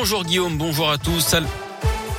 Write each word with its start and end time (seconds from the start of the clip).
Bonjour 0.00 0.22
Guillaume, 0.22 0.56
bonjour 0.56 0.88
à 0.92 0.96
tous. 0.96 1.34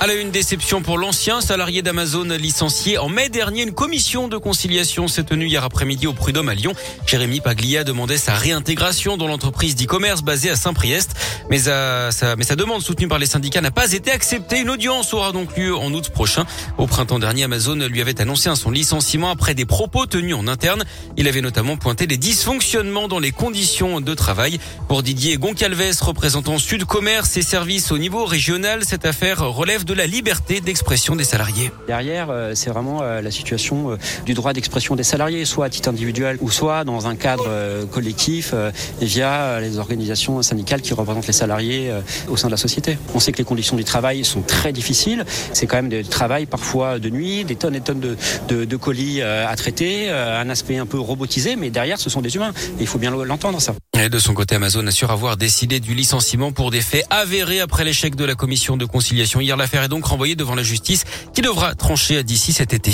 À 0.00 0.06
la 0.06 0.14
une 0.14 0.30
déception 0.30 0.80
pour 0.80 0.96
l'ancien 0.96 1.40
salarié 1.40 1.82
d'Amazon 1.82 2.22
licencié 2.22 2.98
en 2.98 3.08
mai 3.08 3.28
dernier, 3.30 3.62
une 3.62 3.72
commission 3.72 4.28
de 4.28 4.36
conciliation 4.36 5.08
s'est 5.08 5.24
tenue 5.24 5.48
hier 5.48 5.64
après-midi 5.64 6.06
au 6.06 6.12
Prud'homme 6.12 6.48
à 6.48 6.54
Lyon. 6.54 6.72
Jérémy 7.04 7.40
Paglia 7.40 7.82
demandait 7.82 8.16
sa 8.16 8.34
réintégration 8.34 9.16
dans 9.16 9.26
l'entreprise 9.26 9.74
d'e-commerce 9.74 10.22
basée 10.22 10.50
à 10.50 10.56
Saint-Priest. 10.56 11.16
Mais, 11.50 11.58
sa, 11.58 12.10
mais 12.36 12.44
sa 12.44 12.54
demande 12.54 12.80
soutenue 12.80 13.08
par 13.08 13.18
les 13.18 13.26
syndicats 13.26 13.60
n'a 13.60 13.72
pas 13.72 13.92
été 13.92 14.12
acceptée. 14.12 14.60
Une 14.60 14.70
audience 14.70 15.12
aura 15.14 15.32
donc 15.32 15.56
lieu 15.56 15.76
en 15.76 15.92
août 15.92 16.10
prochain. 16.10 16.46
Au 16.76 16.86
printemps 16.86 17.18
dernier, 17.18 17.42
Amazon 17.42 17.74
lui 17.74 18.00
avait 18.00 18.20
annoncé 18.20 18.54
son 18.54 18.70
licenciement 18.70 19.30
après 19.30 19.54
des 19.54 19.66
propos 19.66 20.06
tenus 20.06 20.36
en 20.36 20.46
interne. 20.46 20.84
Il 21.16 21.26
avait 21.26 21.40
notamment 21.40 21.76
pointé 21.76 22.06
les 22.06 22.18
dysfonctionnements 22.18 23.08
dans 23.08 23.18
les 23.18 23.32
conditions 23.32 24.00
de 24.00 24.14
travail. 24.14 24.60
Pour 24.86 25.02
Didier 25.02 25.38
Goncalves, 25.38 26.00
représentant 26.02 26.58
Sud 26.58 26.84
Commerce 26.84 27.36
et 27.36 27.42
Services 27.42 27.90
au 27.90 27.98
niveau 27.98 28.26
régional, 28.26 28.84
cette 28.84 29.04
affaire 29.04 29.40
relève 29.40 29.86
de 29.88 29.94
la 29.94 30.06
liberté 30.06 30.60
d'expression 30.60 31.16
des 31.16 31.24
salariés. 31.24 31.70
Derrière, 31.86 32.28
euh, 32.28 32.52
c'est 32.54 32.68
vraiment 32.68 33.00
euh, 33.00 33.22
la 33.22 33.30
situation 33.30 33.92
euh, 33.92 33.96
du 34.26 34.34
droit 34.34 34.52
d'expression 34.52 34.96
des 34.96 35.02
salariés, 35.02 35.46
soit 35.46 35.64
à 35.64 35.70
titre 35.70 35.88
individuel 35.88 36.36
ou 36.42 36.50
soit 36.50 36.84
dans 36.84 37.06
un 37.06 37.16
cadre 37.16 37.48
collectif 37.90 38.54
via 39.00 39.60
les 39.60 39.78
organisations 39.78 40.42
syndicales 40.42 40.82
qui 40.82 40.92
représentent 40.92 41.26
les 41.26 41.32
salariés 41.32 41.90
au 42.28 42.36
sein 42.36 42.48
de 42.48 42.52
la 42.52 42.58
société. 42.58 42.98
On 43.14 43.20
sait 43.20 43.32
que 43.32 43.38
les 43.38 43.44
conditions 43.44 43.76
du 43.76 43.84
travail 43.84 44.24
sont 44.24 44.42
très 44.42 44.72
difficiles. 44.72 45.24
C'est 45.52 45.66
quand 45.66 45.76
même 45.76 45.88
des 45.88 46.04
travail 46.04 46.44
parfois 46.44 46.98
de 46.98 47.08
nuit, 47.08 47.44
des 47.44 47.56
tonnes 47.56 47.74
et 47.74 47.80
tonnes 47.80 48.00
de, 48.00 48.16
de, 48.48 48.64
de 48.64 48.76
colis 48.76 49.22
à 49.22 49.54
traiter, 49.56 50.10
un 50.10 50.50
aspect 50.50 50.76
un 50.76 50.86
peu 50.86 50.98
robotisé, 50.98 51.56
mais 51.56 51.70
derrière, 51.70 51.98
ce 51.98 52.10
sont 52.10 52.20
des 52.20 52.34
humains. 52.36 52.52
Et 52.78 52.82
il 52.82 52.86
faut 52.86 52.98
bien 52.98 53.10
l'entendre, 53.10 53.60
ça. 53.60 53.74
Et 54.00 54.08
de 54.08 54.18
son 54.20 54.32
côté, 54.32 54.54
Amazon 54.54 54.86
assure 54.86 55.10
avoir 55.10 55.36
décidé 55.36 55.80
du 55.80 55.92
licenciement 55.92 56.52
pour 56.52 56.70
des 56.70 56.80
faits 56.80 57.04
avérés 57.10 57.58
après 57.58 57.84
l'échec 57.84 58.14
de 58.14 58.24
la 58.24 58.36
commission 58.36 58.76
de 58.76 58.84
conciliation. 58.84 59.40
Hier, 59.40 59.56
l'affaire 59.56 59.82
est 59.82 59.88
donc 59.88 60.04
renvoyée 60.04 60.36
devant 60.36 60.54
la 60.54 60.62
justice 60.62 61.04
qui 61.34 61.42
devra 61.42 61.74
trancher 61.74 62.22
d'ici 62.22 62.52
cet 62.52 62.72
été. 62.72 62.92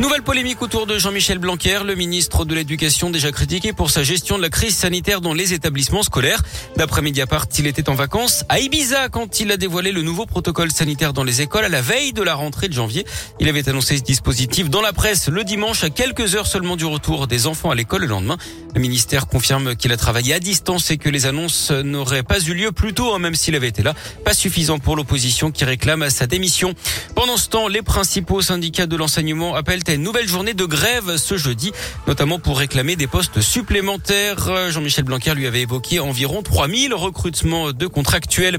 Nouvelle 0.00 0.22
polémique 0.22 0.62
autour 0.62 0.86
de 0.86 0.98
Jean-Michel 0.98 1.38
Blanquer, 1.38 1.80
le 1.84 1.94
ministre 1.94 2.44
de 2.44 2.54
l'Éducation 2.54 3.10
déjà 3.10 3.30
critiqué 3.30 3.72
pour 3.72 3.90
sa 3.90 4.02
gestion 4.02 4.36
de 4.36 4.42
la 4.42 4.48
crise 4.48 4.74
sanitaire 4.74 5.20
dans 5.20 5.34
les 5.34 5.52
établissements 5.52 6.02
scolaires. 6.02 6.42
D'après 6.76 7.02
Mediapart, 7.02 7.46
il 7.58 7.66
était 7.68 7.88
en 7.88 7.94
vacances 7.94 8.44
à 8.48 8.58
Ibiza 8.58 9.10
quand 9.10 9.38
il 9.38 9.52
a 9.52 9.56
dévoilé 9.56 9.92
le 9.92 10.02
nouveau 10.02 10.26
protocole 10.26 10.72
sanitaire 10.72 11.12
dans 11.12 11.22
les 11.22 11.40
écoles 11.42 11.66
à 11.66 11.68
la 11.68 11.82
veille 11.82 12.12
de 12.12 12.22
la 12.22 12.34
rentrée 12.34 12.68
de 12.68 12.72
janvier. 12.72 13.06
Il 13.38 13.48
avait 13.48 13.68
annoncé 13.68 13.96
ce 13.96 14.02
dispositif 14.02 14.70
dans 14.70 14.80
la 14.80 14.92
presse 14.92 15.28
le 15.28 15.44
dimanche 15.44 15.84
à 15.84 15.90
quelques 15.90 16.34
heures 16.34 16.46
seulement 16.48 16.74
du 16.76 16.84
retour 16.84 17.28
des 17.28 17.46
enfants 17.46 17.70
à 17.70 17.74
l'école 17.76 18.00
le 18.00 18.08
lendemain. 18.08 18.38
Le 18.74 18.80
ministère 18.80 19.28
confirme 19.28 19.76
qu'il 19.76 19.92
a 19.92 19.96
travaillé 19.96 20.34
à 20.34 20.40
distance 20.40 20.90
et 20.90 20.96
que 20.96 21.10
les 21.10 21.26
annonces 21.26 21.70
n'auraient 21.70 22.22
pas 22.22 22.40
eu 22.40 22.54
lieu 22.54 22.72
plus 22.72 22.94
tôt, 22.94 23.14
hein, 23.14 23.18
même 23.18 23.34
s'il 23.34 23.54
avait 23.54 23.68
été 23.68 23.82
là. 23.82 23.94
Pas 24.24 24.34
suffisant 24.34 24.78
pour 24.78 24.96
l'opposition 24.96 25.50
qui 25.52 25.64
réclame 25.64 26.08
sa 26.10 26.26
démission. 26.26 26.74
Pendant 27.14 27.36
ce 27.36 27.48
temps, 27.48 27.68
les 27.68 27.82
principaux 27.82 28.40
syndicats 28.40 28.86
de 28.86 28.96
l'enseignement 28.96 29.54
appellent 29.54 29.82
à 29.86 29.91
une 29.94 30.02
nouvelle 30.02 30.28
journée 30.28 30.54
de 30.54 30.64
grève 30.64 31.16
ce 31.16 31.36
jeudi, 31.36 31.72
notamment 32.06 32.38
pour 32.38 32.58
réclamer 32.58 32.96
des 32.96 33.06
postes 33.06 33.40
supplémentaires. 33.40 34.70
Jean-Michel 34.70 35.04
Blanquer 35.04 35.34
lui 35.34 35.46
avait 35.46 35.62
évoqué 35.62 36.00
environ 36.00 36.42
3000 36.42 36.94
recrutements 36.94 37.72
de 37.72 37.86
contractuels. 37.86 38.58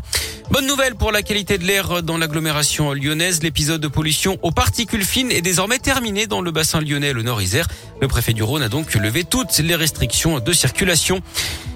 Bonne 0.52 0.67
nouvelle 0.67 0.95
pour 0.95 1.12
la 1.12 1.22
qualité 1.22 1.58
de 1.58 1.64
l'air 1.64 2.03
dans 2.03 2.17
l'agglomération 2.17 2.94
lyonnaise. 2.94 3.42
L'épisode 3.44 3.81
de 3.81 3.88
pollution 3.88 4.38
aux 4.42 4.52
particules 4.52 5.06
fines 5.06 5.31
est 5.31 5.42
désormais 5.42 5.80
terminé 5.80 6.28
dans 6.28 6.42
le 6.42 6.52
bassin 6.52 6.81
lyonnais, 6.81 7.14
le 7.14 7.23
Nord-Isère. 7.23 7.68
Le 8.02 8.08
préfet 8.08 8.34
du 8.34 8.44
Rhône 8.44 8.62
a 8.62 8.70
donc 8.70 8.94
levé 8.94 9.23
toutes 9.23 9.58
les 9.59 9.75
restrictions 9.75 10.40
de 10.40 10.53
circulation. 10.53 11.22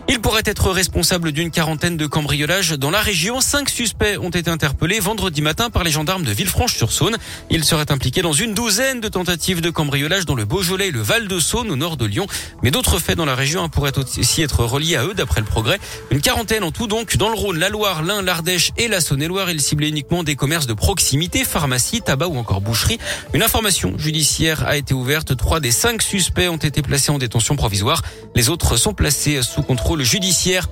Il 0.09 0.21
pourrait 0.21 0.43
être 0.45 0.71
responsable 0.71 1.33
d'une 1.33 1.51
quarantaine 1.51 1.97
de 1.97 2.07
cambriolages 2.07 2.71
dans 2.71 2.91
la 2.91 3.01
région. 3.01 3.41
Cinq 3.41 3.69
suspects 3.69 4.17
ont 4.21 4.29
été 4.29 4.49
interpellés 4.49 5.01
vendredi 5.01 5.41
matin 5.41 5.69
par 5.69 5.83
les 5.83 5.91
gendarmes 5.91 6.23
de 6.23 6.31
Villefranche-sur-Saône. 6.31 7.17
Ils 7.49 7.65
seraient 7.65 7.91
impliqués 7.91 8.21
dans 8.21 8.31
une 8.31 8.53
douzaine 8.53 9.01
de 9.01 9.09
tentatives 9.09 9.59
de 9.59 9.69
cambriolage 9.69 10.25
dans 10.25 10.33
le 10.35 10.45
Beaujolais 10.45 10.87
et 10.87 10.91
le 10.91 11.01
Val-de-Saône 11.01 11.69
au 11.69 11.75
nord 11.75 11.97
de 11.97 12.05
Lyon. 12.05 12.25
Mais 12.63 12.71
d'autres 12.71 12.99
faits 12.99 13.17
dans 13.17 13.25
la 13.25 13.35
région 13.35 13.67
pourraient 13.67 13.97
aussi 13.97 14.41
être 14.41 14.63
reliés 14.63 14.95
à 14.95 15.03
eux 15.03 15.13
d'après 15.13 15.41
le 15.41 15.45
progrès. 15.45 15.77
Une 16.09 16.21
quarantaine 16.21 16.63
en 16.63 16.71
tout 16.71 16.87
donc 16.87 17.17
dans 17.17 17.29
le 17.29 17.35
Rhône, 17.35 17.59
la 17.59 17.67
Loire, 17.67 18.01
l'Ain, 18.01 18.21
l'Ardèche 18.21 18.71
et 18.77 18.87
la 18.87 19.01
Saône-et-Loire. 19.01 19.49
Ils 19.49 19.61
ciblaient 19.61 19.89
uniquement 19.89 20.23
des 20.23 20.37
commerces 20.37 20.67
de 20.67 20.73
proximité, 20.73 21.43
pharmacie, 21.43 22.01
tabac 22.01 22.27
ou 22.27 22.37
encore 22.37 22.61
boucherie. 22.61 22.97
Une 23.33 23.43
information 23.43 23.97
judiciaire 23.97 24.65
a 24.65 24.77
été 24.77 24.93
ouverte. 24.93 25.35
Trois 25.35 25.59
des 25.59 25.71
cinq 25.71 26.01
suspects 26.01 26.47
ont 26.47 26.55
été 26.55 26.81
placés 26.81 27.11
en 27.11 27.17
détention 27.17 27.57
provisoire. 27.57 28.01
Les 28.35 28.47
autres 28.49 28.77
sont 28.77 28.93
placés 28.93 29.41
sous 29.41 29.63
judiciaire. 30.03 30.67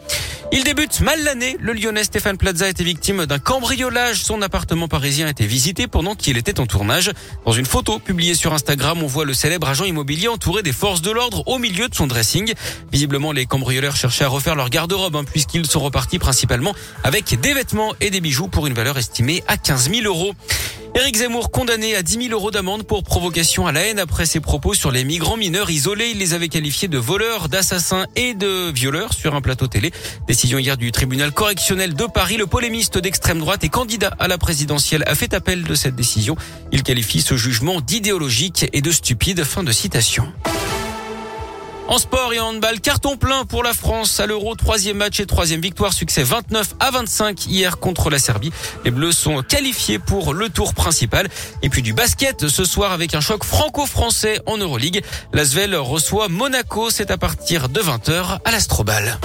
Il 0.52 0.64
débute 0.64 1.02
mal 1.02 1.24
l'année. 1.24 1.58
Le 1.60 1.74
Lyonnais 1.74 2.04
Stéphane 2.04 2.38
Plaza 2.38 2.70
était 2.70 2.84
victime 2.84 3.26
d'un 3.26 3.40
cambriolage. 3.40 4.24
Son 4.24 4.42
appartement 4.42 4.88
parisien 4.88 5.28
a 5.28 5.32
été 5.32 5.46
visité 5.46 5.88
pendant 5.88 6.16
qu'il 6.16 6.38
était 6.38 6.60
en 6.60 6.66
tournage. 6.66 7.12
Dans 7.46 7.52
une 7.52 7.66
photo 7.66 8.00
publiée 8.00 8.36
sur 8.36 8.54
Instagram, 8.54 9.02
on 9.04 9.08
voit 9.08 9.26
le 9.26 9.34
célèbre 9.34 9.68
agent 9.68 9.86
immobilier 9.86 10.28
entouré 10.28 10.64
des 10.64 10.72
forces 10.72 11.02
de 11.02 11.12
l'ordre 11.12 11.48
au 11.48 11.58
milieu 11.58 11.90
de 11.90 11.96
son 11.96 12.08
dressing. 12.08 12.54
Visiblement, 12.92 13.32
les 13.32 13.46
cambrioleurs 13.46 13.96
cherchaient 13.96 14.26
à 14.26 14.30
refaire 14.30 14.56
leur 14.56 14.70
garde-robe 14.70 15.16
hein, 15.16 15.24
puisqu'ils 15.24 15.66
sont 15.66 15.80
repartis 15.80 16.20
principalement 16.20 16.76
avec 17.04 17.40
des 17.40 17.54
vêtements 17.54 17.94
et 18.00 18.10
des 18.10 18.22
bijoux 18.22 18.48
pour 18.48 18.68
une 18.68 18.74
valeur 18.74 18.98
estimée 18.98 19.44
à 19.48 19.58
15 19.58 19.90
000 19.90 20.04
euros. 20.06 20.36
Éric 20.98 21.18
Zemmour 21.18 21.52
condamné 21.52 21.94
à 21.94 22.02
10 22.02 22.28
000 22.28 22.32
euros 22.32 22.52
d'amende 22.52 22.84
pour 22.84 23.04
provocation 23.04 23.68
à 23.68 23.74
la 23.74 23.82
haine 23.82 24.00
après 24.00 24.26
ses 24.26 24.40
propos 24.40 24.74
sur 24.74 24.92
les 24.92 25.04
migrants 25.04 25.36
mineurs 25.36 25.70
isolés. 25.70 26.12
Il 26.12 26.20
les 26.20 26.34
avait 26.34 26.48
qualifiés 26.48 26.88
de 26.88 26.98
voleurs, 26.98 27.50
d'assassins 27.50 28.06
et 28.16 28.34
de 28.34 28.72
violeurs 28.72 29.14
sur 29.14 29.36
un 29.36 29.42
plateau 29.42 29.68
télé. 29.68 29.92
Décision 30.26 30.58
hier 30.58 30.78
du 30.78 30.94
tribunal 30.94 31.34
correctionnel 31.34 31.96
de 31.96 32.06
Paris. 32.06 32.38
Le 32.38 32.48
polémiste 32.48 32.98
d'extrême 32.98 33.40
droite 33.40 33.66
et 33.66 33.70
candidat 33.70 34.16
à 34.20 34.30
la 34.30 34.38
présidentielle 34.38 35.04
a 35.06 35.16
fait 35.16 35.34
appel 35.34 35.64
de 35.64 35.76
cette 35.76 35.98
décision. 35.98 36.38
Il 36.72 36.82
qualifie 36.82 37.22
ce 37.22 37.36
jugement 37.36 37.82
d'idéologique 37.82 38.68
et 38.72 38.82
de 38.82 38.92
stupide. 38.92 39.44
Fin 39.44 39.64
de 39.64 39.74
citation. 39.74 40.32
En 41.88 42.00
sport 42.00 42.34
et 42.34 42.40
en 42.40 42.48
handball, 42.48 42.80
carton 42.80 43.16
plein 43.16 43.46
pour 43.46 43.64
la 43.64 43.74
France 43.74 44.20
à 44.20 44.26
l'Euro, 44.26 44.56
troisième 44.56 44.98
match 44.98 45.20
et 45.20 45.28
troisième 45.28 45.62
victoire, 45.62 45.94
succès 45.94 46.24
29 46.24 46.74
à 46.80 46.90
25 46.90 47.46
hier 47.46 47.78
contre 47.78 48.10
la 48.10 48.18
Serbie. 48.18 48.52
Les 48.84 48.92
Bleus 48.92 49.12
sont 49.12 49.44
qualifiés 49.44 50.00
pour 50.00 50.34
le 50.34 50.50
tour 50.50 50.74
principal. 50.74 51.28
Et 51.62 51.70
puis 51.70 51.84
du 51.84 51.94
basket 51.94 52.48
ce 52.48 52.66
soir 52.66 52.92
avec 52.92 53.14
un 53.14 53.22
choc 53.22 53.44
franco-français 53.44 54.40
en 54.48 54.58
Euroleague. 54.58 55.04
L'Asvel 55.32 55.76
reçoit 55.76 56.28
Monaco, 56.28 56.90
c'est 56.90 57.12
à 57.12 57.18
partir 57.18 57.70
de 57.70 57.82
20h 57.82 58.40
à 58.44 58.52
l'Astrobal. 58.52 59.20